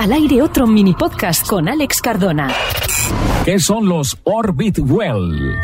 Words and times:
Al 0.00 0.14
aire 0.14 0.40
otro 0.40 0.66
mini 0.66 0.94
podcast 0.94 1.46
con 1.46 1.68
Alex 1.68 2.00
Cardona. 2.00 2.48
¿Qué 3.44 3.58
son 3.58 3.86
los 3.86 4.16
Orbit 4.24 4.78
Well? 4.78 5.60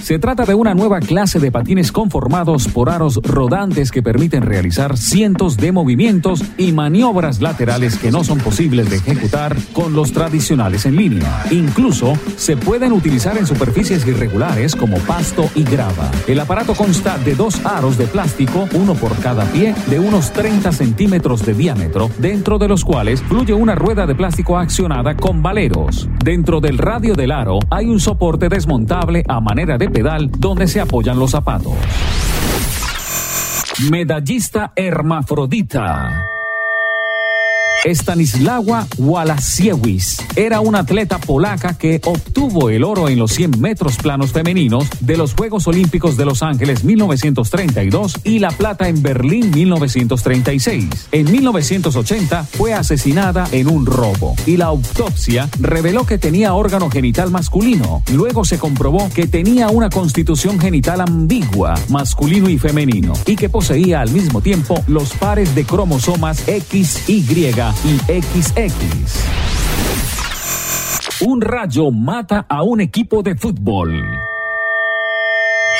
Se 0.00 0.18
trata 0.18 0.44
de 0.44 0.54
una 0.54 0.74
nueva 0.74 0.98
clase 1.00 1.38
de 1.38 1.52
patines 1.52 1.92
conformados 1.92 2.66
por 2.66 2.90
aros 2.90 3.20
rodantes 3.22 3.90
que 3.92 4.02
permiten 4.02 4.42
realizar 4.42 4.96
cientos 4.96 5.56
de 5.56 5.70
movimientos 5.70 6.42
y 6.56 6.72
maniobras 6.72 7.40
laterales 7.40 7.98
que 7.98 8.10
no 8.10 8.24
son 8.24 8.38
posibles 8.38 8.90
de 8.90 8.96
ejecutar 8.96 9.56
con 9.72 9.92
los 9.92 10.12
tradicionales 10.12 10.86
en 10.86 10.96
línea. 10.96 11.44
Incluso 11.50 12.14
se 12.36 12.56
pueden 12.56 12.92
utilizar 12.92 13.36
en 13.38 13.46
superficies 13.46 14.04
irregulares 14.06 14.74
como 14.74 14.96
pasto 14.98 15.48
y 15.54 15.62
grava. 15.62 16.10
El 16.26 16.40
aparato 16.40 16.74
consta 16.74 17.18
de 17.18 17.34
dos 17.34 17.64
aros 17.64 17.96
de 17.96 18.06
plástico, 18.06 18.68
uno 18.74 18.94
por 18.94 19.16
cada 19.18 19.44
pie, 19.52 19.74
de 19.88 20.00
unos 20.00 20.32
30 20.32 20.72
centímetros 20.72 21.46
de 21.46 21.54
diámetro, 21.54 22.10
dentro 22.18 22.58
de 22.58 22.68
los 22.68 22.84
cuales 22.84 23.22
fluye 23.22 23.54
una 23.54 23.74
rueda 23.74 24.06
de 24.06 24.14
plástico 24.14 24.58
accionada 24.58 25.16
con 25.16 25.42
valeros. 25.42 26.08
Dentro 26.24 26.60
del 26.60 26.78
radio 26.78 27.14
del 27.14 27.30
aro 27.30 27.60
hay 27.70 27.86
un 27.86 28.00
soporte 28.00 28.48
desmontable 28.48 29.22
a 29.28 29.40
manera 29.40 29.78
de 29.78 29.81
pedal 29.90 30.30
donde 30.30 30.68
se 30.68 30.80
apoyan 30.80 31.18
los 31.18 31.30
zapatos. 31.30 31.74
Medallista 33.90 34.72
hermafrodita. 34.76 36.31
Stanislawa 37.84 38.86
Walasiewicz 38.98 40.18
era 40.36 40.60
una 40.60 40.80
atleta 40.80 41.18
polaca 41.18 41.76
que 41.76 42.00
obtuvo 42.04 42.70
el 42.70 42.84
oro 42.84 43.08
en 43.08 43.18
los 43.18 43.32
100 43.32 43.60
metros 43.60 43.96
planos 43.96 44.32
femeninos 44.32 44.88
de 45.00 45.16
los 45.16 45.34
Juegos 45.34 45.66
Olímpicos 45.66 46.16
de 46.16 46.24
Los 46.24 46.42
Ángeles 46.42 46.84
1932 46.84 48.20
y 48.24 48.38
la 48.38 48.50
plata 48.50 48.88
en 48.88 49.02
Berlín 49.02 49.50
1936. 49.50 51.08
En 51.12 51.30
1980 51.30 52.44
fue 52.44 52.72
asesinada 52.74 53.48
en 53.52 53.68
un 53.68 53.86
robo 53.86 54.36
y 54.46 54.56
la 54.56 54.66
autopsia 54.66 55.48
reveló 55.58 56.06
que 56.06 56.18
tenía 56.18 56.54
órgano 56.54 56.90
genital 56.90 57.30
masculino. 57.30 58.02
Luego 58.12 58.44
se 58.44 58.58
comprobó 58.58 59.08
que 59.14 59.26
tenía 59.26 59.68
una 59.70 59.90
constitución 59.90 60.60
genital 60.60 61.00
ambigua, 61.00 61.74
masculino 61.88 62.48
y 62.48 62.58
femenino, 62.58 63.14
y 63.26 63.36
que 63.36 63.48
poseía 63.48 64.00
al 64.00 64.10
mismo 64.10 64.40
tiempo 64.40 64.82
los 64.86 65.12
pares 65.14 65.54
de 65.54 65.64
cromosomas 65.64 66.46
X, 66.48 67.08
Y 67.08 67.22
y 67.84 67.98
XX. 68.20 69.24
Un 71.26 71.40
rayo 71.40 71.90
mata 71.90 72.46
a 72.48 72.62
un 72.62 72.80
equipo 72.80 73.22
de 73.22 73.34
fútbol. 73.34 74.31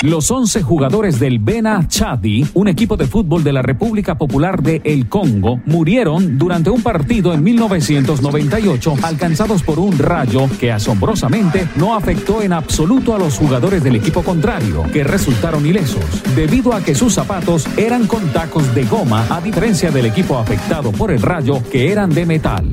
Los 0.02 0.32
11 0.32 0.62
jugadores 0.62 1.20
del 1.20 1.38
Bena 1.38 1.86
Chadi, 1.86 2.44
un 2.54 2.66
equipo 2.66 2.96
de 2.96 3.06
fútbol 3.06 3.44
de 3.44 3.52
la 3.52 3.62
República 3.62 4.18
Popular 4.18 4.60
de 4.60 4.82
El 4.82 5.08
Congo, 5.08 5.60
murieron 5.64 6.38
durante 6.38 6.70
un 6.70 6.82
partido 6.82 7.32
en 7.32 7.44
1998 7.44 8.96
alcanzados 9.00 9.62
por 9.62 9.78
un 9.78 9.96
rayo 9.96 10.48
que 10.58 10.72
asombrosamente 10.72 11.68
no 11.76 11.94
afectó 11.94 12.42
en 12.42 12.52
absoluto 12.52 13.14
a 13.14 13.18
los 13.18 13.38
jugadores 13.38 13.84
del 13.84 13.94
equipo 13.94 14.24
contrario, 14.24 14.82
que 14.92 15.04
resultaron 15.04 15.64
ilesos, 15.64 16.04
debido 16.34 16.72
a 16.72 16.82
que 16.82 16.96
sus 16.96 17.14
zapatos 17.14 17.68
eran 17.76 18.08
con 18.08 18.28
tacos 18.32 18.74
de 18.74 18.84
goma, 18.84 19.24
a 19.30 19.40
diferencia 19.40 19.92
del 19.92 20.06
equipo 20.06 20.36
afectado 20.36 20.90
por 20.90 21.12
el 21.12 21.22
rayo, 21.22 21.62
que 21.70 21.92
eran 21.92 22.10
de 22.10 22.26
metal. 22.26 22.66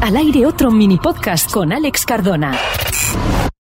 Al 0.00 0.16
aire 0.16 0.46
otro 0.46 0.70
mini 0.70 0.98
podcast 0.98 1.50
con 1.50 1.72
Alex 1.72 2.04
Cardona. 2.04 2.52